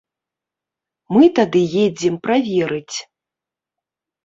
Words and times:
Мы 1.17 1.27
тады 1.41 1.61
едзем 1.85 2.15
праверыць. 2.25 2.97